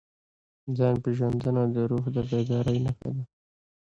[0.77, 3.23] ځان پېژندنه د روح د بیدارۍ نښه ده.